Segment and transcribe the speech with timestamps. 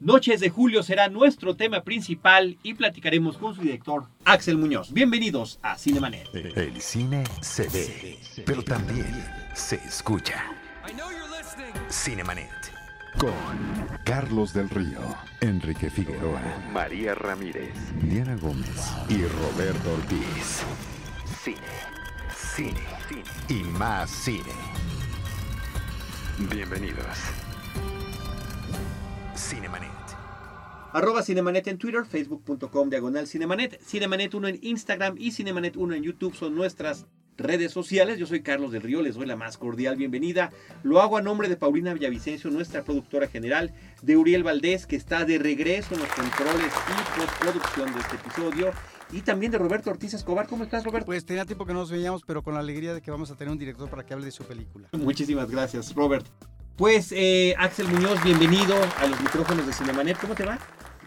[0.00, 4.94] Noches de Julio será nuestro tema principal y platicaremos con su director, Axel Muñoz.
[4.94, 6.26] Bienvenidos a Cinemanet.
[6.34, 9.06] El cine se ve, pero también
[9.52, 10.42] se escucha.
[11.90, 12.48] Cinemanet.
[13.18, 13.34] Con
[14.06, 15.00] Carlos del Río,
[15.42, 16.40] Enrique Figueroa,
[16.72, 20.62] María Ramírez, Diana Gómez y Roberto Ortiz.
[21.44, 21.58] Cine,
[22.34, 24.54] cine, cine y más cine.
[26.50, 27.18] Bienvenidos.
[29.40, 29.90] Cinemanet.
[30.92, 36.02] Arroba Cinemanet en Twitter, facebook.com diagonal Cinemanet, Cinemanet 1 en Instagram y Cinemanet 1 en
[36.02, 37.06] YouTube son nuestras
[37.38, 38.18] redes sociales.
[38.18, 40.50] Yo soy Carlos del Río, les doy la más cordial bienvenida.
[40.82, 43.72] Lo hago a nombre de Paulina Villavicencio, nuestra productora general,
[44.02, 48.72] de Uriel Valdés, que está de regreso en los controles y postproducción de este episodio.
[49.10, 50.46] Y también de Roberto Ortiz Escobar.
[50.48, 51.06] ¿Cómo estás, Roberto?
[51.06, 53.36] Pues tenía tiempo que no nos veíamos, pero con la alegría de que vamos a
[53.36, 54.88] tener un director para que hable de su película.
[54.92, 56.26] Muchísimas gracias, Robert.
[56.76, 60.18] Pues eh, Axel Muñoz, bienvenido a los micrófonos de Cinemanet.
[60.18, 60.58] ¿Cómo te va?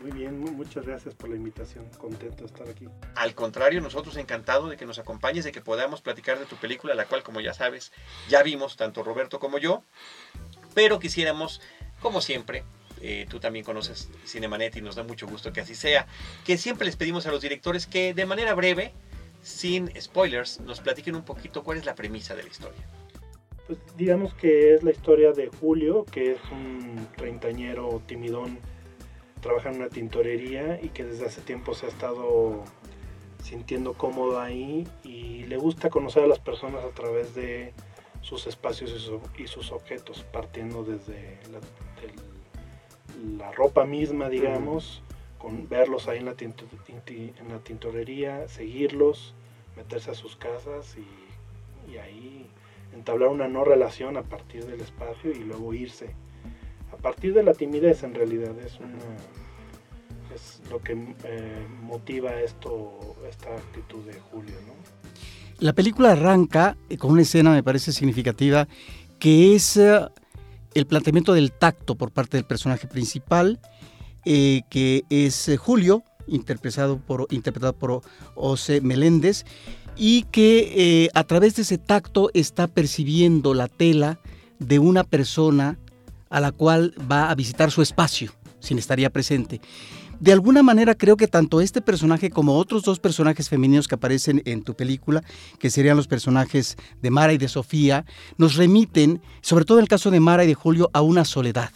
[0.01, 1.85] Muy bien, muchas gracias por la invitación.
[1.97, 2.87] Contento de estar aquí.
[3.15, 6.93] Al contrario, nosotros encantados de que nos acompañes, de que podamos platicar de tu película,
[6.93, 7.93] la cual, como ya sabes,
[8.27, 9.83] ya vimos tanto Roberto como yo.
[10.73, 11.61] Pero quisiéramos,
[12.01, 12.65] como siempre,
[13.01, 16.07] eh, tú también conoces Cinemanet y nos da mucho gusto que así sea,
[16.45, 18.93] que siempre les pedimos a los directores que de manera breve,
[19.41, 22.81] sin spoilers, nos platiquen un poquito cuál es la premisa de la historia.
[23.67, 28.59] Pues digamos que es la historia de Julio, que es un treintañero timidón
[29.43, 32.63] trabaja en una tintorería y que desde hace tiempo se ha estado
[33.43, 37.73] sintiendo cómodo ahí y le gusta conocer a las personas a través de
[38.21, 41.39] sus espacios y, sus objetos, partiendo desde
[43.37, 45.03] la, ropa misma, digamos,
[45.37, 49.35] con verlos ahí en la, en la tintorería, seguirlos,
[49.75, 52.49] meterse a sus casas y, y ahí
[52.93, 56.15] entablar una no relación a partir del espacio y luego irse
[56.91, 58.99] a partir de la timidez en realidad es una
[60.69, 64.73] lo que eh, motiva esto esta actitud de Julio ¿no?
[65.59, 68.67] la película arranca con una escena me parece significativa
[69.19, 69.99] que es eh,
[70.73, 73.59] el planteamiento del tacto por parte del personaje principal
[74.25, 78.01] eh, que es Julio interpretado por interpretado por
[78.33, 79.45] José Meléndez
[79.95, 84.19] y que a través de ese tacto está percibiendo la tela
[84.59, 85.77] de una persona
[86.29, 89.61] a la cual va a visitar su espacio, sin estaría presente.
[90.19, 94.41] De alguna manera creo que tanto este personaje como otros dos personajes femeninos que aparecen
[94.45, 95.23] en tu película,
[95.59, 98.05] que serían los personajes de Mara y de Sofía,
[98.37, 101.71] nos remiten, sobre todo en el caso de Mara y de Julio, a una soledad.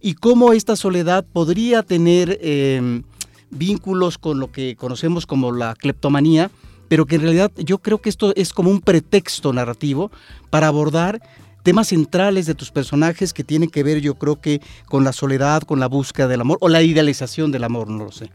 [0.00, 3.02] Y cómo esta soledad podría tener em,
[3.50, 6.50] vínculos con lo que conocemos como la cleptomanía,
[6.88, 10.10] pero que en realidad yo creo que esto es como un pretexto narrativo
[10.50, 11.20] para abordar
[11.64, 15.62] temas centrales de tus personajes que tienen que ver, yo creo que con la soledad,
[15.62, 18.30] con la búsqueda del amor o la idealización del amor, no lo sé.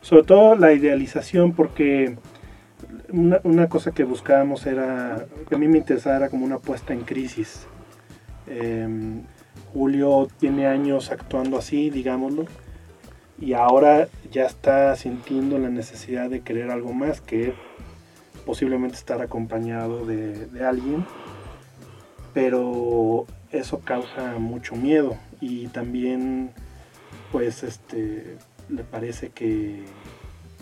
[0.00, 2.16] Sobre todo la idealización, porque
[3.12, 7.00] una, cosa que buscábamos era, que a mí me interesaba era como una puesta en
[7.00, 7.66] crisis.
[8.46, 9.22] Em,
[9.74, 12.46] Julio tiene años actuando así, digámoslo,
[13.38, 17.52] y ahora ya está sintiendo la necesidad de querer algo más que
[18.44, 21.04] posiblemente estar acompañado de, alguien
[22.32, 25.16] pero eso causa mucho miedo.
[25.40, 26.52] Y también
[27.32, 28.36] pues este
[28.68, 29.84] le parece que,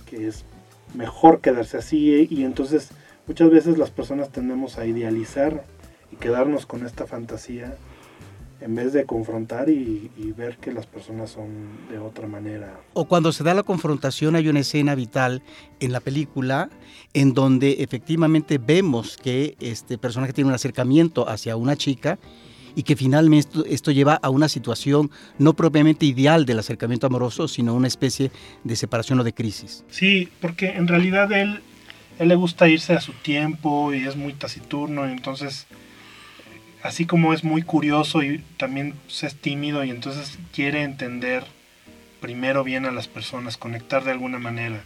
[0.06, 0.46] que es
[0.94, 2.90] mejor quedarse así y entonces
[3.26, 5.64] muchas veces las personas tendemos a idealizar
[6.10, 7.76] y quedarnos con esta fantasía
[8.60, 11.48] en vez de confrontar y, ver que las personas son
[11.90, 12.80] de otra manera.
[12.92, 15.42] O cuando se da la confrontación hay una escena vital
[15.80, 16.70] en la película
[17.12, 22.18] en donde efectivamente vemos que este personaje tiene un acercamiento hacia una chica
[22.76, 27.74] y que finalmente esto, lleva a una situación no propiamente ideal del acercamiento amoroso, sino
[27.74, 28.30] una especie
[28.62, 29.84] de separación o de crisis.
[29.88, 31.60] Sí, porque en realidad él,
[32.20, 35.66] él le gusta irse a su tiempo y es muy taciturno y entonces
[36.82, 41.44] así como es muy curioso y también es tímido y entonces quiere entender
[42.20, 44.80] primero bien a las personas, conectar de alguna manera.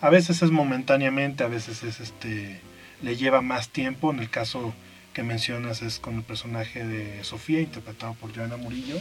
[0.00, 2.60] A veces es momentáneamente, a veces es este
[3.02, 4.74] le lleva más tiempo, en el caso
[5.12, 8.96] que mencionas es con el personaje de Sofía interpretado por Joana Murillo,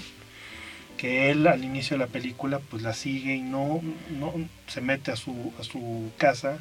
[0.98, 3.82] que él al inicio de la película pues la sigue y no,
[4.20, 4.34] no
[4.68, 6.60] se mete a su, a su casa,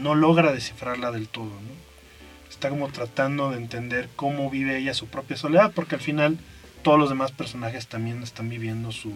[0.00, 1.93] no logra descifrarla del todo, ¿no?
[2.54, 6.38] Está como tratando de entender cómo vive ella su propia soledad, porque al final
[6.82, 9.12] todos los demás personajes también están viviendo su,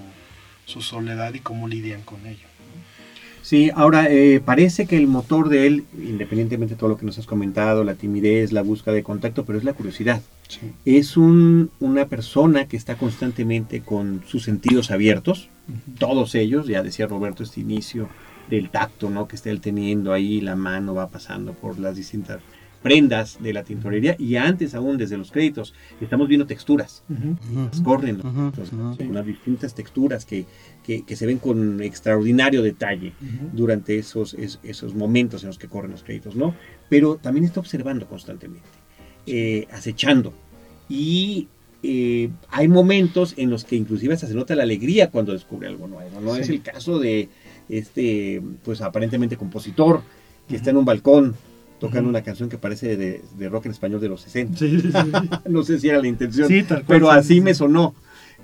[0.67, 2.47] soledad y cómo lidian con ello.
[3.43, 7.19] Sí, ahora eh, parece que el motor de él, independientemente de todo lo que nos
[7.19, 10.21] has comentado, la timidez, la búsqueda de contacto, pero es la curiosidad.
[10.85, 15.49] Es un, una persona que está constantemente con sus sentidos abiertos,
[15.99, 18.09] todos ellos, ya decía Roberto, este inicio
[18.51, 19.29] del tacto, ¿no?
[19.29, 22.41] Que está él teniendo ahí, la mano va pasando por las distintas
[22.83, 25.75] prendas de la tintorería y antes aún desde los créditos.
[26.01, 27.03] Estamos viendo texturas,
[27.83, 28.21] corren
[29.01, 30.47] unas distintas texturas que,
[30.85, 33.13] que, se ven con extraordinario detalle
[33.53, 36.55] durante esos, esos momentos en los que corren los créditos, ¿no?
[36.89, 38.69] Pero también está observando constantemente,
[39.27, 40.33] eh, acechando.
[40.89, 41.49] Y
[41.83, 45.87] eh, hay momentos en los que inclusive hasta se nota la alegría cuando descubre algo
[45.87, 46.37] nuevo, ¿no?
[46.37, 47.29] Es el caso de
[47.69, 50.03] este, pues aparentemente compositor,
[50.49, 51.37] que está en un balcón
[51.79, 55.43] tocando una canción que parece de, rock en español de los 60.
[55.49, 56.49] no sé si era la intención,
[56.87, 57.95] pero así me sonó.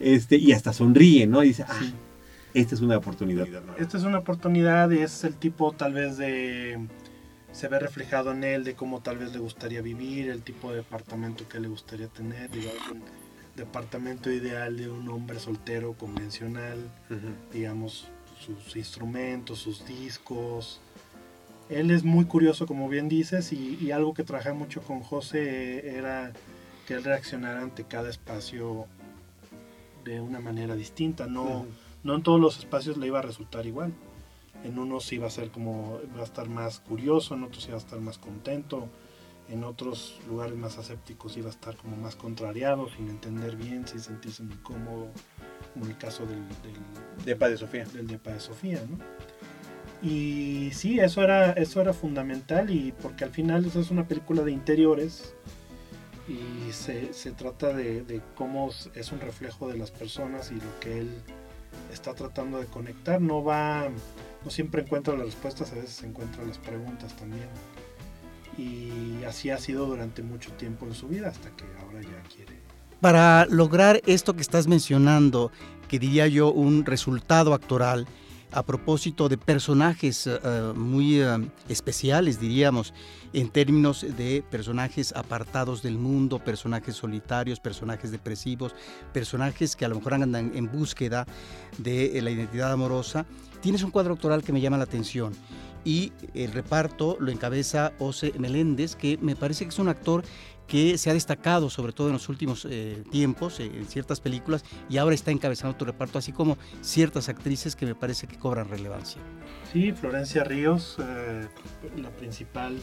[0.00, 1.42] Este, y hasta sonríe, ¿no?
[1.44, 1.80] Y dice, ah,
[2.52, 3.46] esta es una oportunidad.
[3.78, 6.86] Esta es una oportunidad y es el tipo tal vez de...
[7.52, 10.78] Se ve reflejado en él de cómo tal vez le gustaría vivir, el tipo de
[10.78, 13.02] departamento que le gustaría tener, digamos, un
[13.54, 16.78] departamento ideal de un hombre soltero convencional,
[17.52, 18.08] digamos,
[18.40, 20.80] sus instrumentos, sus discos.
[21.68, 26.32] Él es muy curioso, como bien dices, y, algo que trabajé mucho con José era
[26.86, 28.86] que él reaccionara ante cada espacio
[30.04, 31.26] de una manera distinta.
[31.26, 31.66] No,
[32.02, 33.94] no en todos los espacios le iba a resultar igual.
[34.62, 37.80] En unos iba a ser como, va a estar más curioso, en otros iba a
[37.80, 38.88] estar más contento,
[39.48, 44.00] en otros lugares más asépticos iba a estar como más contrariado, sin entender bien, sin
[44.00, 45.08] sentirse muy cómodo
[45.72, 47.84] como el caso del, del depa de Sofía.
[47.86, 48.98] Del depa de Sofía, ¿no?
[50.04, 54.42] Y sí, eso era, eso era fundamental y porque al final eso es una película
[54.42, 55.34] de interiores
[56.28, 60.80] y se, se trata de, de, cómo es un reflejo de las personas y lo
[60.80, 61.10] que él
[61.90, 63.20] está tratando de conectar.
[63.20, 63.88] No va,
[64.44, 67.48] no siempre encuentra las respuestas, a veces encuentra las preguntas también.
[68.58, 72.64] Y así ha sido durante mucho tiempo en su vida hasta que ahora ya quiere
[73.04, 75.52] para lograr esto que estás mencionando,
[75.88, 78.06] que diría yo un resultado actoral,
[78.54, 81.26] a propósito de personajes eh, eh, muy eh,
[81.68, 82.94] especiales, diríamos,
[83.32, 88.74] en términos de personajes apartados del mundo, personajes solitarios, personajes depresivos,
[89.12, 91.26] personajes que a lo mejor andan en búsqueda
[91.78, 93.26] de la identidad amorosa.
[93.60, 95.32] Tienes un cuadro actoral que me llama la atención
[95.84, 100.24] y el reparto lo encabeza Ose Meléndez, que me parece que es un actor
[100.66, 104.64] que se ha destacado sobre todo en los últimos eh, tiempos eh, en ciertas películas
[104.88, 108.68] y ahora está encabezando tu reparto, así como ciertas actrices que me parece que cobran
[108.68, 109.20] relevancia.
[109.72, 111.46] Sí, Florencia Ríos, eh,
[111.96, 112.78] la principal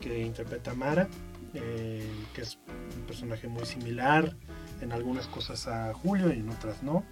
[0.00, 1.08] que interpreta a Mara,
[1.52, 2.58] que es
[2.96, 4.36] un personaje muy similar
[4.80, 7.04] en algunas cosas a Julio y en otras no.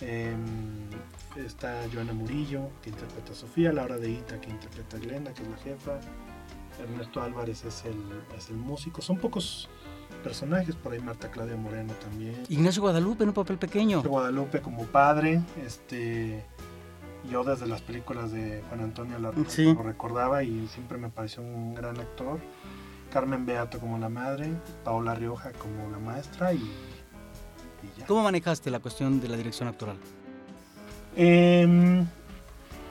[0.00, 0.36] Em,
[1.36, 5.42] está Joana Murillo, que interpreta a Sofía, Laura de Ita, que interpreta a Glenda, que
[5.42, 6.00] es la jefa.
[6.78, 7.96] Ernesto Álvarez es el,
[8.36, 9.02] es el músico.
[9.02, 9.68] Son pocos
[10.22, 12.42] personajes, por ahí Marta Claudia Moreno también.
[12.48, 14.02] Ignacio Guadalupe en un papel pequeño.
[14.02, 16.44] Guadalupe como padre, este
[17.30, 19.32] yo desde las películas de Juan Antonio lo,
[19.82, 22.38] recordaba y siempre me pareció un gran actor.
[23.12, 24.52] Carmen Beato como la madre,
[24.84, 26.60] Paola Rioja como la maestra y,
[27.98, 28.06] ya.
[28.06, 29.96] ¿Cómo manejaste la cuestión de la dirección actoral?
[31.16, 32.06] Em,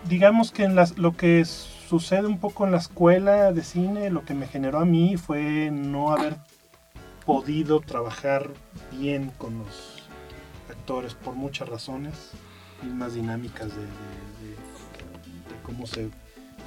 [0.10, 4.10] digamos que en las, lo que es sucede un poco en la escuela de cine,
[4.10, 6.36] lo que me generó a mí fue no haber
[7.26, 8.52] podido trabajar
[8.92, 10.04] bien con los
[10.70, 12.32] actores por muchas razones,
[12.84, 13.86] mismas dinámicas de,
[15.64, 16.10] cómo se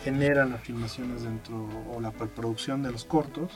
[0.05, 3.51] generan las filmaciones dentro o la preproducción de los cortos.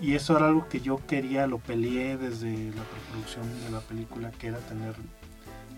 [0.00, 4.30] Y eso era algo que yo quería, lo peleé desde la preproducción de la película,
[4.32, 4.94] que era tener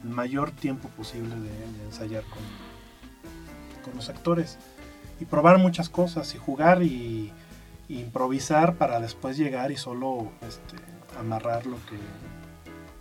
[0.03, 2.43] el mayor tiempo posible de, ensayar con,
[3.85, 4.59] con los actores
[5.21, 7.33] y probar muchas cosas y jugar y,
[7.91, 10.77] improvisar para después llegar y solo este,
[11.19, 11.97] amarrar lo que,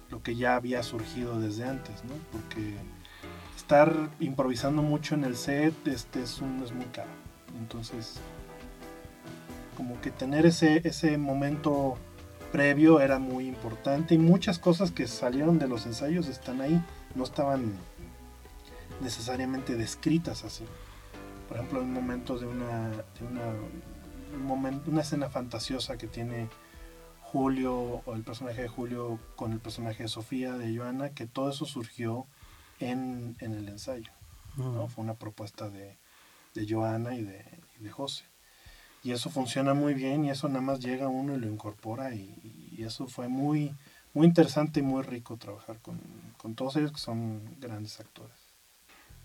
[0.10, 2.14] lo que ya había surgido desde antes, ¿no?
[2.32, 2.74] Porque
[3.58, 7.10] estar improvisando mucho en el set este, es, es muy caro.
[7.60, 8.22] Entonces,
[9.76, 11.98] como que tener ese, ese momento
[12.54, 16.82] previo era muy importante y muchas cosas que salieron de los ensayos están ahí,
[17.14, 17.74] no estaban
[19.02, 20.64] necesariamente descritas así
[21.48, 26.50] por ejemplo, en momentos de una, de una, una escena fantasiosa que tiene
[27.22, 31.50] Julio o el personaje de Julio con el personaje de Sofía, de Joana, que todo
[31.50, 32.26] eso surgió
[32.80, 34.12] en, el ensayo.
[34.56, 34.88] ¿no?
[34.88, 35.98] Fue una propuesta de,
[36.54, 37.46] de Joana y de,
[37.80, 38.26] de, José.
[39.04, 42.72] Y eso funciona muy bien y eso nada más llega uno y lo incorpora y,
[42.76, 43.76] y eso fue muy,
[44.14, 46.00] muy interesante y muy rico trabajar con,
[46.38, 48.47] con todos ellos que son grandes actores.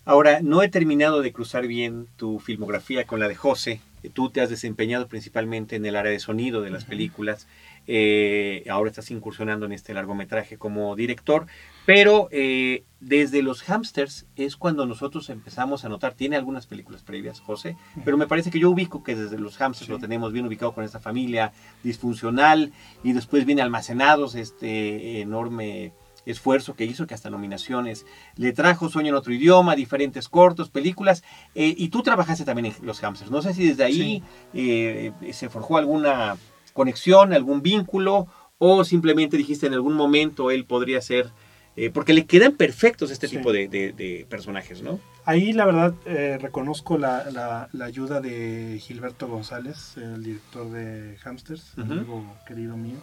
[0.05, 3.79] Ahora, no he terminado de cruzar bien tu filmografía con la de José.
[4.11, 7.47] Tú te has desempeñado principalmente en el área de sonido de las películas.
[7.87, 11.45] Eh, ahora estás incursionando en este largometraje como director.
[11.85, 17.39] Pero eh, desde los hamsters es cuando nosotros empezamos a notar, tiene algunas películas previas,
[17.39, 20.73] José, pero me parece que yo ubico que desde los hamsters lo tenemos bien ubicado
[20.73, 21.51] con esta familia
[21.83, 22.71] disfuncional
[23.03, 25.91] y después viene Almacenados, este enorme
[26.25, 31.23] esfuerzo que hizo, que hasta nominaciones le trajo, Sueño en otro idioma, diferentes cortos, películas,
[31.55, 33.31] eh, y tú trabajaste también en los hamsters.
[33.31, 36.37] No sé si desde ahí eh, se forjó alguna
[36.73, 38.27] conexión, algún vínculo,
[38.57, 41.31] o simplemente dijiste en algún momento él podría ser
[41.75, 44.99] eh, porque le quedan perfectos este tipo de, personajes, ¿no?
[45.25, 45.93] Ahí la verdad
[46.39, 52.99] reconozco la, ayuda de Gilberto González, el director de Hamsters, amigo querido mío.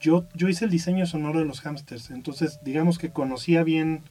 [0.00, 4.02] Yo, yo hice el diseño sonoro de los Hamsters, entonces digamos que conocía bien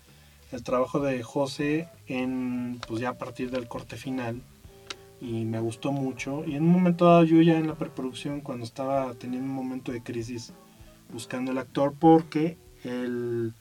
[0.52, 4.42] el trabajo de José en, pues ya a partir del corte final
[5.22, 6.44] y me gustó mucho.
[6.46, 9.92] Y en un momento dado yo ya en la preproducción, cuando estaba teniendo un momento
[9.92, 10.54] de crisis
[11.12, 13.54] buscando el actor, porque el,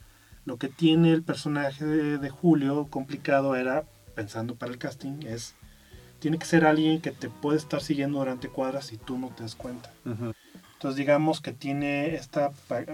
[0.45, 5.55] lo que tiene el personaje de, Julio complicado era, pensando para el casting, es,
[6.19, 9.43] tiene que ser alguien que te puede estar siguiendo durante cuadras y tú no te
[9.43, 9.91] das cuenta.
[10.79, 12.53] Entonces digamos que tiene esta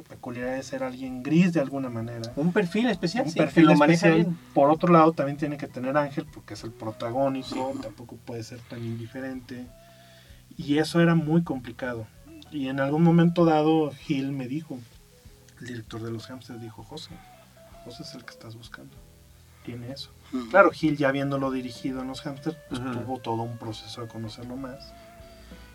[0.09, 2.33] peculiaridad de ser alguien gris de alguna manera.
[2.35, 3.27] Un perfil especial.
[3.27, 4.27] Un perfil lo especial.
[4.55, 8.59] Por otro lado también tiene que tener ángel porque es el protagónico, tampoco puede ser
[8.71, 9.67] tan indiferente.
[10.57, 12.07] Y eso era muy complicado.
[12.51, 14.79] Y en algún momento dado Gil me dijo,
[15.61, 17.11] el director de los hamsters dijo, José,
[17.85, 18.97] José es el que estás buscando.
[19.63, 20.11] Tiene eso.
[20.49, 24.57] Claro, Gil ya habiéndolo dirigido en los hamsters, pues tuvo todo un proceso de conocerlo
[24.57, 24.95] más.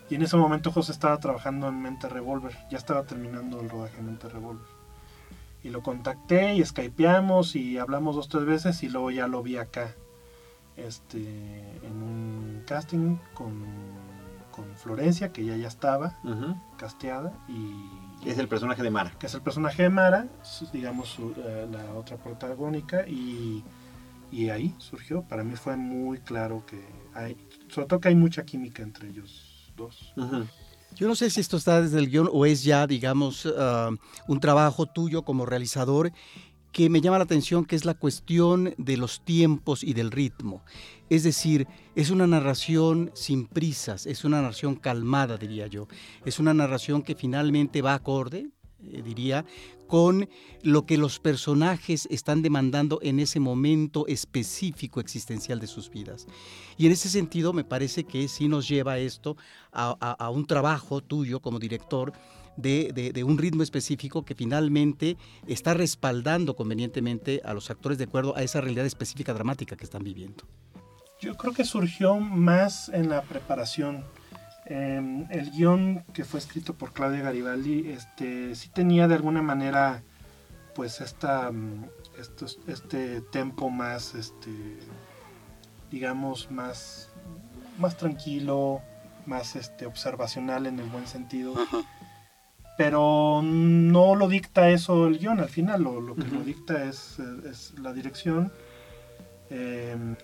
[0.10, 4.00] Y en ese momento José estaba trabajando en Mente Revolver, ya estaba terminando el rodaje
[4.00, 4.66] en Mente Revolver.
[5.64, 9.58] Y lo contacté y skypeamos y hablamos dos tres veces y luego ya lo vi
[9.58, 9.94] acá.
[10.78, 13.66] Este, en un casting con,
[14.52, 16.16] con Florencia, que ya ya estaba
[16.78, 19.12] casteada y es el personaje de Mara.
[19.20, 20.28] Que es el personaje de Mara,
[20.74, 23.64] digamos, eh, la otra protagónica, y,
[24.32, 25.22] y, ahí surgió.
[25.24, 26.82] Para mí fue muy claro que
[27.14, 27.38] hay,
[27.68, 29.49] sobre todo que hay mucha química entre ellos
[29.80, 30.14] dos.
[30.96, 33.90] Yo no sé si esto está desde el guion o es ya, digamos, ah,
[34.28, 36.12] un trabajo tuyo como realizador
[36.72, 40.64] que me llama la atención, que es la cuestión de los tiempos y del ritmo.
[41.10, 45.88] Es decir, es una narración sin prisas, es una narración calmada, diría yo.
[46.26, 48.50] Es una narración que finalmente va acorde,
[48.84, 49.46] eh, diría,
[49.88, 50.30] con
[50.62, 56.28] lo que los personajes están demandando en ese momento específico existencial de sus vidas.
[56.78, 59.36] Y en ese sentido me parece que sí nos lleva esto
[59.72, 62.14] a un trabajo tuyo como director
[62.62, 65.18] de, un ritmo específico que finalmente
[65.48, 70.04] está respaldando convenientemente a los actores de acuerdo a esa realidad específica dramática que están
[70.04, 70.44] viviendo.
[71.22, 74.06] Yo creo que surgió más en la preparación.
[74.70, 80.04] Em, el guion que fue escrito por Claudia Garibaldi este, sí tenía de alguna manera
[80.76, 81.86] pues esta, mm,
[82.68, 84.52] este tempo más, este,
[85.90, 87.10] digamos, más,
[87.80, 88.82] más tranquilo,
[89.26, 91.56] más este, observacional en el buen sentido.
[92.78, 97.18] Pero no lo dicta eso el guion al final, lo, que lo dicta es,
[97.82, 98.54] la dirección.
[99.50, 100.16] Em,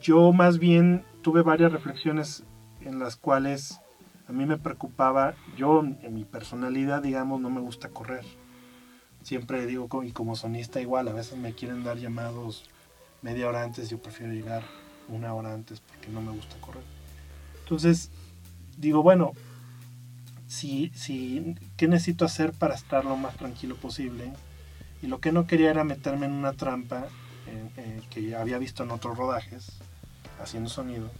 [0.00, 2.42] yo más bien tuve varias reflexiones
[2.86, 3.80] en las cuales
[4.28, 8.24] a mí me preocupaba, yo en mi personalidad, digamos, no me gusta correr.
[9.22, 12.64] Siempre digo, y como sonista igual, a veces me quieren dar llamados
[13.22, 14.62] media hora antes, yo prefiero llegar
[15.08, 16.84] una hora antes porque no me gusta correr.
[17.62, 18.10] Entonces,
[18.76, 19.32] digo, bueno,
[20.46, 24.32] si, si, qué necesito hacer para estar lo más tranquilo posible.
[25.02, 27.06] Y lo que no quería era meterme en una trampa
[27.46, 29.78] eh, eh, que había visto en otros rodajes,
[30.40, 31.10] haciendo sonido,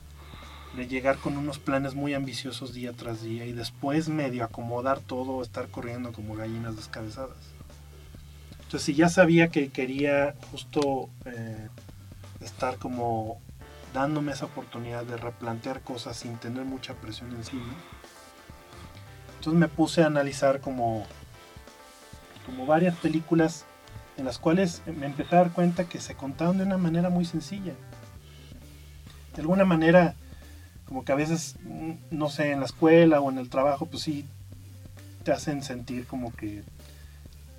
[0.74, 5.42] de llegar con unos planes muy ambiciosos día tras día y después medio acomodar todo,
[5.42, 7.36] estar corriendo como gallinas descabezadas.
[8.52, 11.68] Entonces si ya sabía que quería justo eh,
[12.40, 13.40] estar como
[13.94, 17.74] dándome esa oportunidad de replantear cosas sin tener mucha presión encima,
[19.38, 21.06] entonces me puse a analizar como,
[22.44, 23.64] como varias películas
[24.16, 27.24] en las cuales me empecé a dar cuenta que se contaban de una manera muy
[27.24, 27.74] sencilla.
[29.34, 30.14] De alguna manera,
[30.86, 34.02] como que a veces, mm, no sé, en la escuela o en el trabajo, pues
[34.02, 34.24] sí,
[35.24, 36.62] te hacen sentir como que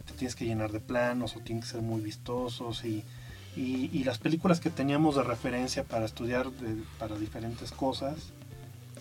[0.05, 3.03] te tienes que llenar de planos o tienes que ser muy vistosos y,
[3.57, 6.47] y, las películas que teníamos de referencia para estudiar
[6.99, 8.31] para diferentes cosas,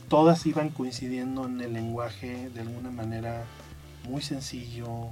[0.08, 3.44] todas iban coincidiendo en el lenguaje de alguna manera
[4.08, 5.10] muy sencillo,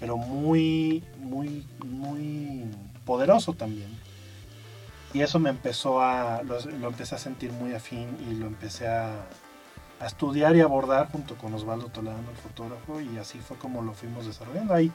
[0.00, 2.64] pero muy, muy, muy
[3.04, 3.90] poderoso también.
[5.12, 9.26] Y eso me empezó a, lo, empecé a sentir muy afín y lo empecé a,
[9.98, 13.92] a estudiar y abordar junto con Osvaldo Toledano, el fotógrafo, y así fue como lo
[13.92, 14.72] fuimos desarrollando.
[14.72, 14.92] Hay,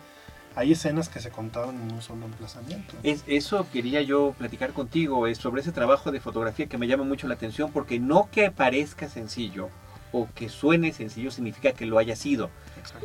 [0.56, 2.96] hay escenas que se contaban en un solo emplazamiento.
[3.04, 7.04] Es, eso quería yo platicar contigo, es sobre ese trabajo de fotografía que me llama
[7.04, 9.70] mucho la atención, porque no que parezca sencillo
[10.12, 12.50] o que suene sencillo significa que lo haya sido.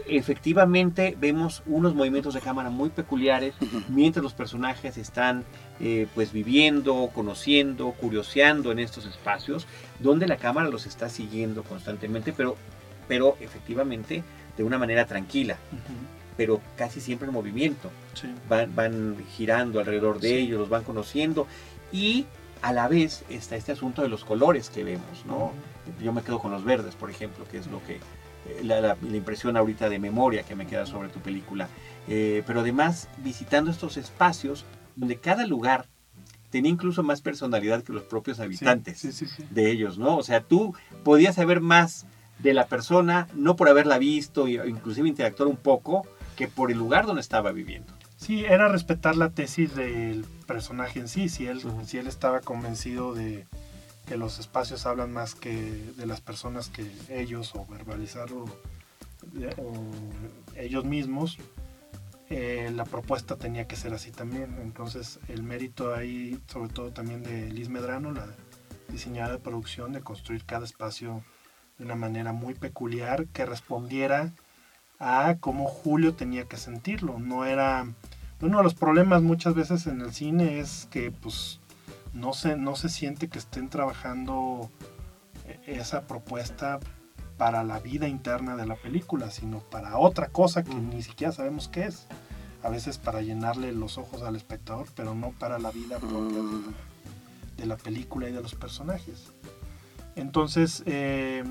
[0.07, 3.55] Efectivamente vemos unos movimientos de cámara muy peculiares
[3.89, 5.45] mientras los personajes están
[5.81, 9.67] eh, pues viviendo, conociendo, curioseando en estos espacios
[9.99, 12.57] donde la cámara los está siguiendo constantemente, pero,
[13.09, 14.23] pero efectivamente
[14.57, 15.57] de una manera tranquila.
[16.37, 17.91] pero casi siempre en movimiento.
[18.49, 21.47] Van, van, girando alrededor de ellos, los van conociendo
[21.93, 22.27] y
[22.63, 25.53] a la vez está este asunto de los colores que vemos, ¿no?
[26.03, 27.95] Yo me quedo con los verdes, por ejemplo, que es lo que
[28.47, 31.69] eh, la, impresión ahorita de memoria que me queda sobre tu película.
[32.09, 34.65] Eh, pero además visitando estos espacios
[34.97, 35.87] donde cada lugar
[36.51, 40.17] tenía incluso más personalidad que los propios habitantes de ellos, ¿no?
[40.17, 42.07] O sea, tú podías saber más
[42.41, 46.07] de la persona, no por haberla visto, inclusive interactuar un poco,
[46.37, 47.93] que por el lugar donde estaba viviendo.
[48.17, 53.15] Sí, era respetar la tesis del personaje en sí, si él, si él estaba convencido
[53.15, 53.47] de,
[54.11, 55.55] que los espacios hablan más que
[55.97, 58.45] de las personas que ellos o verbalizarlo
[60.57, 61.39] ellos mismos,
[62.29, 64.59] eh, la propuesta tenía que ser así también.
[64.63, 68.27] Entonces el mérito ahí, sobre todo también de Liz Medrano, la
[68.89, 71.23] diseñadora de producción, de construir cada espacio
[71.79, 74.33] de una manera muy peculiar que respondiera
[74.99, 77.21] a cómo Julio tenía que sentirlo.
[77.21, 77.87] No era
[78.41, 81.61] uno de los problemas muchas veces en el cine es que pues
[82.13, 84.71] no se, no se siente que estén trabajando
[85.47, 86.81] eh, esa propuesta
[87.37, 91.69] para la vida interna de la película, sino para otra cosa que ni siquiera sabemos
[91.69, 92.07] qué es.
[92.63, 96.39] A veces para llenarle los ojos al espectador, pero no para la vida propia
[97.57, 99.33] de, la película y de los personajes.
[100.17, 101.43] Entonces, eh,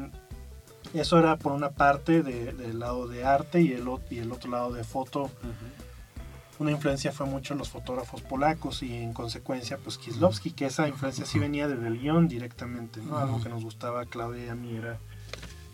[0.94, 4.72] eso era por una parte del lado de arte y el, y el otro lado
[4.72, 5.32] de foto
[6.60, 10.88] una influencia fue mucho en los fotógrafos polacos y en consecuencia pues Kieslowski, que esa
[10.90, 13.18] influencia sí venía del guion directamente, ¿no?
[13.18, 15.00] Algo que nos gustaba a Claudia y a mí era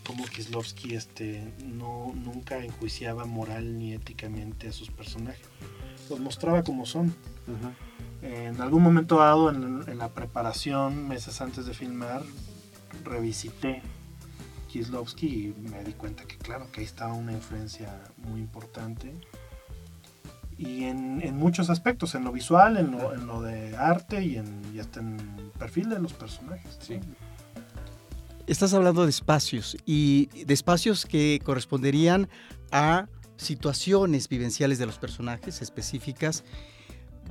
[0.06, 5.44] como Kieslowski este, no, nunca enjuiciaba moral ni éticamente a sus personajes,
[6.08, 7.12] los mostraba como son.
[8.22, 12.22] En algún momento dado en, la preparación, meses antes de filmar,
[13.04, 13.82] revisité
[14.68, 19.12] Kieslowski y me di cuenta que claro, que ahí estaba una influencia muy importante
[20.58, 25.18] y en, muchos aspectos, en lo visual, en lo, de arte y, en, hasta en
[25.38, 26.78] el perfil de los personajes.
[28.46, 32.28] Estás hablando de espacios y de espacios que corresponderían
[32.70, 36.44] a situaciones vivenciales de los personajes específicas,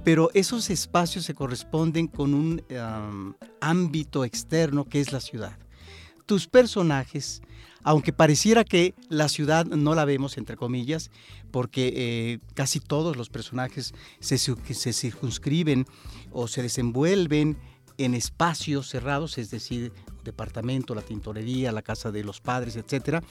[0.03, 2.61] pero esos espacios se corresponden con un
[3.59, 5.57] ámbito externo que es la ciudad.
[6.25, 7.41] Tus personajes
[7.85, 11.11] aunque pareciera que la ciudad no la vemos, entre comillas,
[11.51, 15.85] porque eh, casi todos los personajes se, se circunscriben
[16.31, 17.59] o se desenvuelven
[17.99, 23.21] en espacios cerrados, es decir, departamento, la tintorería, la casa de los padres, etcétera,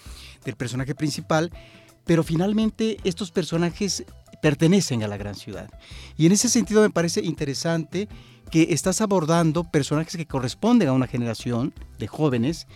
[0.44, 1.50] del personaje principal,
[2.04, 4.04] pero finalmente estos personajes
[4.44, 5.70] pertenecen a la gran ciudad.
[6.18, 8.08] Y en ese sentido me parece interesante
[8.50, 12.66] que estás abordando personajes que corresponden a una generación de jóvenes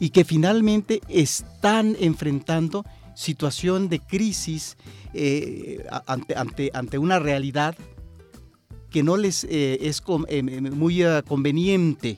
[0.00, 4.76] y que finalmente están enfrentando situación de crisis
[5.12, 7.76] eh, ante, ante, ante, una realidad
[8.90, 12.16] que no les eh, es eh, muy conveniente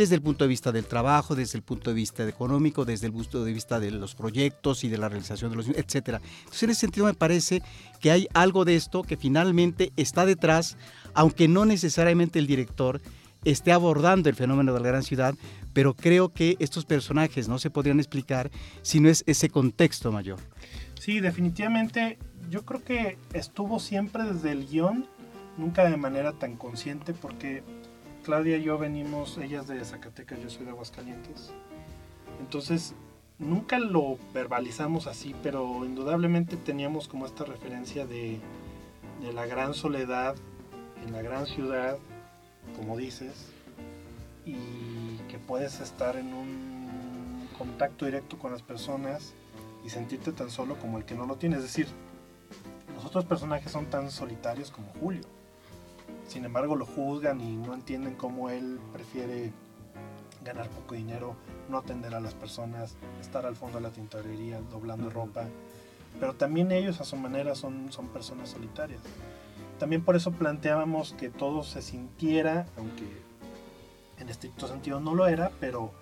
[0.00, 3.12] desde el punto de vista del trabajo, desde el punto de vista económico, desde el
[3.12, 6.22] punto de vista de los proyectos y de la realización de los etcétera.
[6.38, 7.62] Entonces, en ese sentido me parece
[8.00, 10.78] que hay algo de esto que finalmente está detrás,
[11.12, 13.02] aunque no necesariamente el director
[13.44, 15.34] esté abordando el fenómeno de la gran ciudad,
[15.74, 20.38] pero creo que estos personajes no se podrían explicar si no es ese contexto mayor.
[20.98, 22.16] Sí, definitivamente
[22.48, 25.06] yo creo que estuvo siempre desde el guion,
[25.58, 27.62] nunca de manera tan consciente, porque
[28.20, 31.52] Claudia y yo venimos, ella es de Zacatecas, yo soy de Aguascalientes.
[32.40, 32.94] Entonces,
[33.38, 38.38] nunca lo verbalizamos así, pero indudablemente teníamos como esta referencia de,
[39.20, 40.36] de la gran soledad
[41.04, 41.98] en la gran ciudad,
[42.76, 43.46] como dices,
[44.44, 49.34] y que puedes estar en un contacto directo con las personas
[49.84, 51.56] y sentirte tan solo como el que no lo tiene.
[51.56, 51.88] Es decir,
[52.94, 55.22] los otros personajes son tan solitarios como Julio.
[56.26, 59.52] Sin embargo, lo juzgan y no entienden cómo él prefiere
[60.44, 61.34] ganar poco dinero,
[61.68, 65.44] no atender a las personas, estar al fondo de la tintorería doblando ropa.
[66.18, 69.00] Pero también ellos a su manera son, son personas solitarias.
[69.78, 73.06] también por eso planteábamos que todo se sintiera, aunque
[74.18, 75.92] en estricto sentido no lo era, pero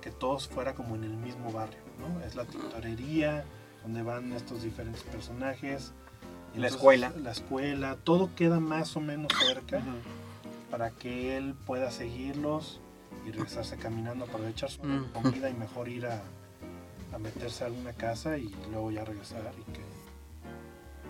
[0.00, 2.20] que todos fuera como en el mismo barrio, ¿no?
[2.24, 3.44] Es la tintorería,
[3.82, 5.92] donde van estos diferentes personajes.
[6.56, 7.12] La escuela.
[7.22, 9.82] La escuela, todo queda más o menos cerca
[10.70, 12.80] para que él pueda seguirlos
[13.26, 14.80] y regresarse caminando, aprovechar su
[15.12, 16.22] comida y mejor ir a,
[17.12, 19.80] a meterse a alguna casa y luego ya regresar y que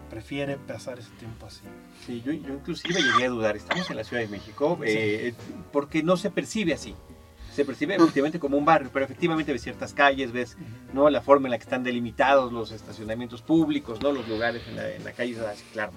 [0.09, 1.61] prefiere pasar ese tiempo así.
[2.07, 5.35] Sí, yo, yo inclusive llegué a dudar, estamos en la Ciudad de México, eh,
[5.73, 6.95] porque no se percibe así.
[7.59, 10.57] Se percibe efectivamente como un barrio, pero efectivamente ves ciertas calles, ves
[10.93, 11.11] ¿no?
[11.11, 14.13] la forma en la que están delimitados los estacionamientos públicos, ¿no?
[14.13, 15.91] los lugares en la, en la calle, así, claro,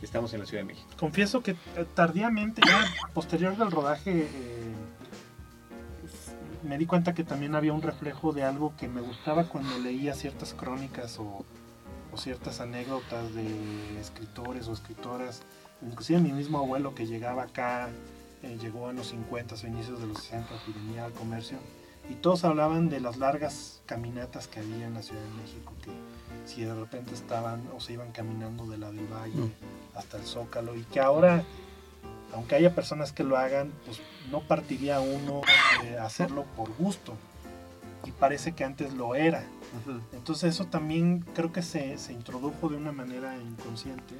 [0.00, 0.88] estamos en la Ciudad de México.
[0.98, 4.72] Confieso que eh, tardíamente, ya posterior del rodaje, eh,
[6.62, 10.14] me di cuenta que también había un reflejo de algo que me gustaba cuando leía
[10.14, 11.44] ciertas crónicas o
[12.16, 15.42] ciertas anécdotas de escritores o escritoras,
[15.82, 17.90] inclusive mi mismo abuelo que llegaba acá,
[18.44, 21.58] eh, llegó en los 50 o inicios de los 60, venía al comercio,
[22.10, 25.90] y todos hablaban de las largas caminatas que había en la Ciudad de México, que
[26.46, 29.96] si de repente estaban o se iban caminando de la del Valle mm.
[29.96, 31.42] hasta el Zócalo, y que ahora,
[32.34, 35.40] aunque haya personas que lo hagan, pues no partiría uno
[35.82, 37.14] de hacerlo por gusto,
[38.04, 39.44] y parece que antes lo era.
[40.12, 44.14] Entonces eso también creo que se, se, introdujo de una manera inconsciente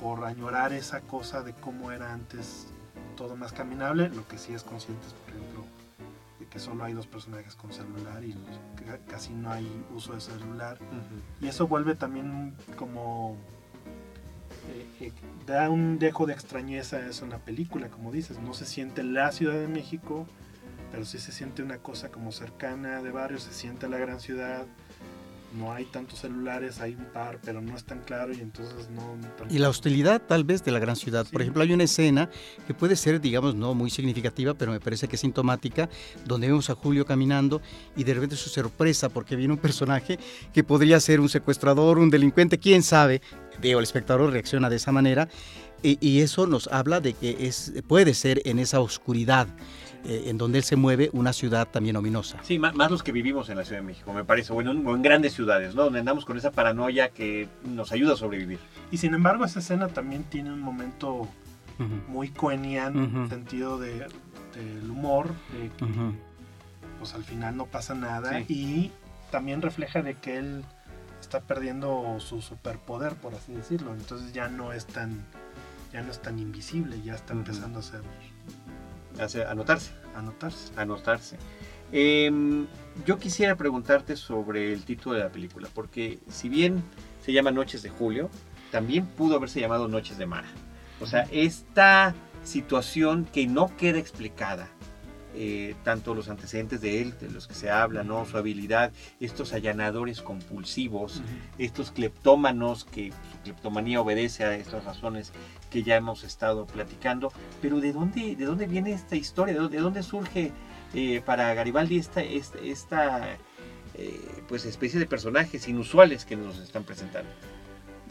[0.00, 2.68] por añorar esa cosa de cómo era antes
[3.16, 4.08] todo más caminable.
[4.08, 5.64] Lo que sí es consciente es, por ejemplo,
[6.40, 8.36] de que solo hay dos personajes con celular y
[9.08, 10.78] casi no hay uso de celular.
[11.40, 13.36] Y eso vuelve también como...
[14.68, 15.12] Eh, eh,
[15.46, 18.38] da un dejo de extrañeza a eso en la película, como dices.
[18.38, 20.26] No se siente la Ciudad de México
[20.94, 24.64] pero sí se siente una cosa como cercana de barrio, se siente la gran ciudad,
[25.54, 29.16] no hay tantos celulares, hay un par, pero no es tan claro y entonces no...
[29.48, 31.26] Y la hostilidad tal vez de la gran ciudad.
[31.30, 32.28] Por ejemplo, hay una escena
[32.66, 35.88] que puede ser, digamos, no muy significativa, pero me parece que es sintomática,
[36.24, 37.62] donde vemos a Julio caminando
[37.96, 40.18] y de repente su sorpresa porque viene un personaje
[40.52, 43.22] que podría ser un secuestrador, un delincuente, quién sabe.
[43.60, 45.28] Veo, el espectador reacciona de esa manera
[45.82, 49.46] y, y eso nos habla de que es, puede ser en esa oscuridad
[50.04, 52.38] eh, en donde él se mueve, una ciudad también ominosa.
[52.42, 55.32] Sí, más, los que vivimos en la Ciudad de México, me parece, o en, grandes
[55.32, 55.84] ciudades, ¿no?
[55.84, 58.58] Donde andamos con esa paranoia que nos ayuda a sobrevivir.
[58.90, 61.26] Y sin embargo, esa escena también tiene un momento
[62.08, 64.06] muy coeniano, en el sentido de,
[64.54, 65.92] del humor, de que
[66.98, 68.92] pues al final no pasa nada, y
[69.30, 70.64] también refleja de que él
[71.20, 75.24] está perdiendo su superpoder, por así decirlo, entonces ya no es tan,
[75.92, 78.02] ya no es tan invisible, ya está empezando a ser
[79.18, 79.92] anotarse.
[80.14, 80.72] Anotarse.
[80.76, 81.36] Anotarse.
[81.92, 82.66] Em,
[83.06, 86.82] yo quisiera preguntarte sobre el título de la película, porque si bien
[87.24, 88.30] se llama Noches de Julio,
[88.70, 90.48] también pudo haberse llamado Noches de Mara.
[91.00, 94.68] O sea, esta situación que no queda explicada,
[95.36, 98.24] eh, tanto los antecedentes de él, de los que se habla, ¿no?
[98.24, 101.22] su habilidad, estos allanadores compulsivos,
[101.58, 105.32] estos cleptómanos que su cleptomanía obedece a estas razones
[105.70, 107.32] que ya hemos estado platicando.
[107.60, 109.54] Pero ¿de dónde, de dónde viene esta historia?
[109.54, 110.52] ¿De dónde, surge
[110.94, 113.32] eh, para Garibaldi esta, esta,
[113.94, 117.30] eh, pues especie de personajes inusuales que nos están presentando?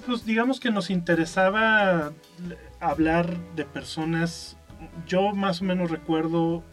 [0.06, 2.12] Pues digamos que nos interesaba
[2.82, 4.58] hablar de personas.
[5.08, 6.66] Yo más o menos recuerdo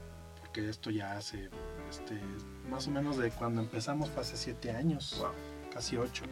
[0.52, 1.50] que esto ya hace
[1.88, 2.20] este,
[2.68, 5.24] más o menos de cuando empezamos, fue hace siete años,
[5.72, 6.24] casi ocho.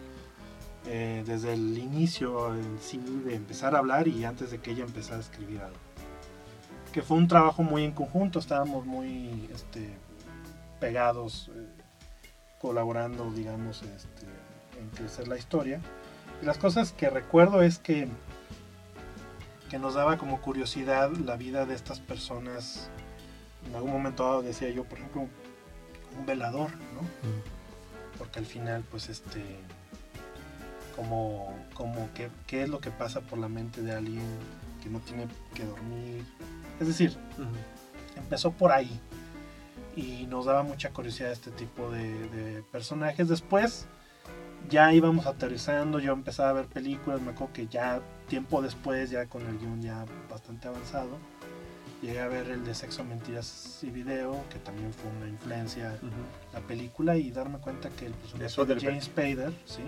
[0.86, 4.84] Eh, desde el inicio en sí de empezar a hablar y antes de que ella
[4.84, 5.76] empezara a escribir algo.
[6.92, 9.94] Que fue un trabajo muy en conjunto, estábamos muy este,
[10.80, 11.66] pegados, eh,
[12.60, 14.26] colaborando, digamos, este,
[14.80, 15.80] en crecer la historia.
[16.40, 18.08] Y las cosas que recuerdo es que,
[19.68, 22.90] que nos daba como curiosidad la vida de estas personas
[23.66, 25.28] en algún momento decía yo, por ejemplo,
[26.18, 27.00] un velador, ¿no?
[28.16, 29.42] Porque al final, pues, este,
[30.96, 34.26] como, como qué, qué, es lo que pasa por la mente de alguien
[34.82, 36.24] que no tiene que dormir.
[36.80, 37.16] Es decir,
[38.16, 39.00] empezó por ahí
[39.94, 43.28] y nos daba mucha curiosidad este tipo de, de, personajes.
[43.28, 43.86] Después
[44.68, 49.26] ya íbamos aterrizando, yo empezaba a ver películas, me acuerdo que ya tiempo después, ya
[49.26, 51.18] con el guion ya bastante avanzado,
[52.02, 55.98] llegué a ver el de Sexo, Mentiras y Video, que también fue una influencia
[56.52, 59.82] la película, y darme cuenta que el personaje de James Spader, ¿sí?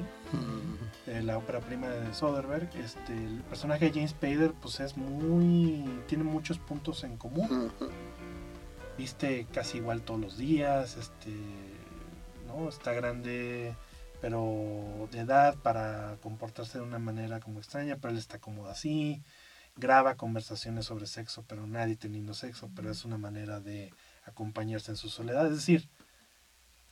[1.23, 5.85] la ópera prima de Soderbergh, este, el personaje de James Spader pues es muy...
[6.07, 7.73] tiene muchos puntos en común.
[8.99, 11.33] Viste casi igual todos los días, este,
[12.47, 12.69] ¿no?
[12.69, 13.75] Está grande
[14.21, 19.23] pero de edad para comportarse de una manera como extraña, pero él está cómodo así
[19.77, 23.93] graba conversaciones sobre sexo, pero nadie teniendo sexo, pero es una manera de
[24.25, 25.47] acompañarse en su soledad.
[25.47, 25.89] Es decir,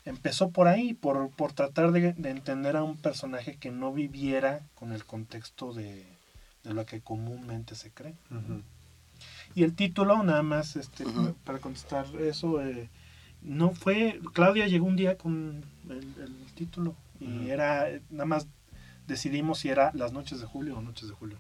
[0.05, 4.93] empezó por ahí, por, por tratar de, entender a un personaje que no viviera con
[4.93, 6.07] el contexto de,
[6.65, 8.15] lo que comúnmente se cree.
[9.55, 11.05] Y el título, nada más, este,
[11.45, 12.91] para contestar eso, eh,
[13.43, 16.15] no fue, Claudia llegó un día con el,
[16.55, 18.49] título y era, nada más
[19.07, 21.39] decidimos si era las noches de julio o noches de julio.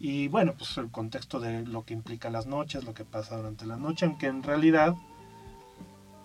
[0.00, 3.66] Y bueno, pues el contexto de lo que implica las noches, lo que pasa durante
[3.66, 4.96] la noche, aunque en realidad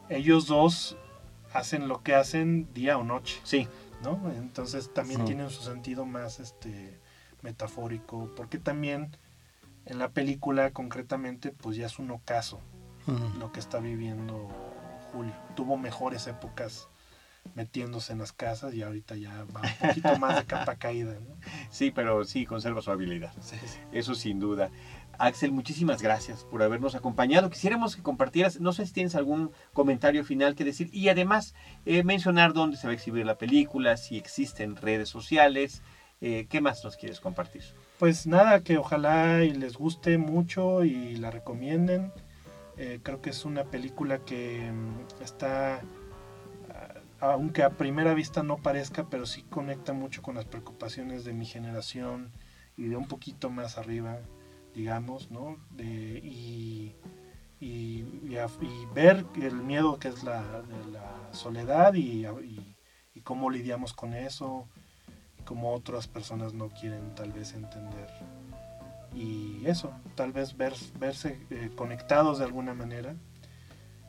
[0.08, 0.96] ellos dos
[1.54, 3.42] hacen lo que hacen día o noche.
[3.44, 3.68] Sí.
[4.02, 4.32] ¿No?
[4.32, 7.00] Entonces también tienen su sentido más este
[7.42, 9.18] metafórico, porque también
[9.86, 12.62] en la película concretamente pues ya es un ocaso
[13.40, 14.50] lo que está viviendo
[15.12, 15.34] Julio.
[15.56, 16.88] Tuvo mejores épocas
[17.54, 21.14] metiéndose en las casas y ahorita ya va un poquito más de capa caída.
[21.14, 21.36] ¿no?
[21.70, 23.34] Sí, pero sí conserva su habilidad.
[23.92, 24.72] Eso sin duda.
[25.18, 27.50] Axel, muchísimas gracias por habernos acompañado.
[27.50, 31.54] Quisiéramos que compartieras, no sé si tienes algún comentario final que decir y además
[31.86, 35.82] eh, mencionar dónde se va a exhibir la película, si existen redes sociales.
[36.22, 37.64] Eh, ¿Qué más nos quieres compartir?
[38.00, 42.12] Pues nada, que ojalá y les guste mucho y la recomienden.
[42.78, 45.82] Eh, creo que es una película que mm, está,
[47.32, 51.46] aunque a primera vista no parezca, pero sí conecta mucho con las preocupaciones de mi
[51.46, 52.32] generación
[52.78, 54.20] y de un poquito más arriba
[54.76, 55.58] digamos, ¿no?
[55.78, 56.94] Y,
[57.60, 58.04] y,
[58.94, 60.64] ver el miedo que es la,
[61.32, 64.68] soledad y, y, cómo lidiamos con eso,
[65.46, 68.10] cómo otras personas no quieren tal vez entender.
[69.14, 73.16] Y eso, tal vez ver, verse eh, conectados de alguna manera.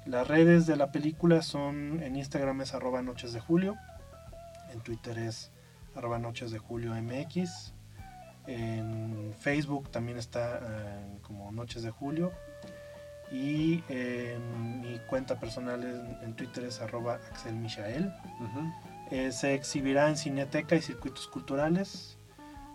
[0.07, 3.77] Las redes de la película son, en Instagram es arroba noches de julio,
[4.73, 5.51] en Twitter es
[5.95, 7.75] arroba noches de julio MX,
[8.47, 12.33] en Facebook también está eh, como Noches de Julio.
[13.33, 13.83] Y
[14.81, 15.83] mi cuenta personal
[16.23, 17.57] en, Twitter es arroba Axel
[19.11, 22.19] eh, se exhibirá en Cineteca y Circuitos Culturales,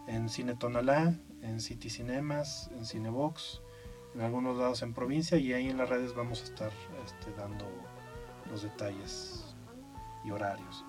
[0.08, 3.62] en Cine Tonalá, en City Cinemas, en Cinebox,
[4.15, 6.71] en algunos lados en provincia y ahí en las redes vamos a estar
[7.06, 7.65] este, dando
[8.50, 9.56] los detalles
[10.24, 10.86] y horarios.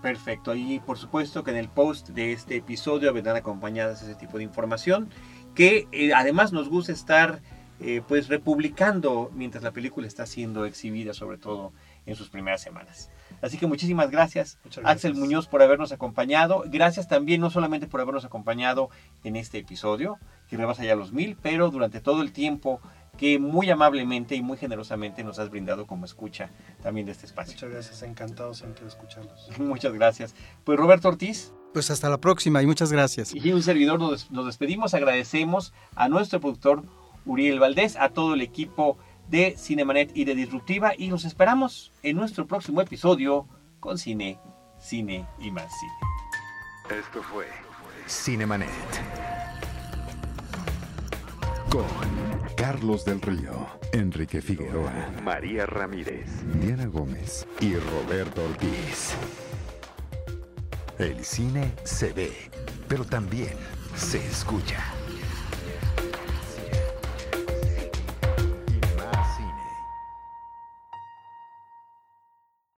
[0.00, 4.38] Perfecto, ahí por supuesto que en el post de este episodio vendrán acompañadas ese tipo
[4.38, 5.10] de información
[5.54, 7.40] que eh, además nos gusta estar
[7.84, 11.72] eh, pues republicando mientras la película está siendo exhibida sobre todo
[12.06, 13.10] en sus primeras semanas.
[13.40, 16.64] Así que muchísimas gracias, gracias, Axel Muñoz por habernos acompañado.
[16.66, 18.90] Gracias también no solamente por habernos acompañado
[19.24, 20.18] en este episodio,
[20.52, 22.78] que rebasa ya los mil, pero durante todo el tiempo
[23.16, 26.50] que muy amablemente y muy generosamente nos has brindado como escucha
[26.82, 27.54] también de este espacio.
[27.54, 29.48] Muchas gracias, encantado siempre de escucharlos.
[29.58, 30.34] muchas gracias.
[30.64, 31.54] Pues Roberto Ortiz.
[31.72, 33.34] Pues hasta la próxima y muchas gracias.
[33.34, 36.84] Y un servidor nos, nos despedimos, agradecemos a nuestro productor
[37.24, 38.98] Uriel Valdés, a todo el equipo
[39.30, 43.48] de Cinemanet y de Disruptiva y los esperamos en nuestro próximo episodio
[43.80, 44.38] con Cine,
[44.78, 47.00] Cine y más Cine.
[47.00, 47.46] Esto fue
[48.06, 48.68] Cinemanet
[51.72, 51.86] con
[52.54, 56.28] Carlos del Río, Enrique Figueroa, María Ramírez,
[56.60, 59.14] Diana Gómez y Roberto Ortiz.
[60.98, 62.30] El cine se ve,
[62.88, 63.54] pero también
[63.96, 64.84] se escucha.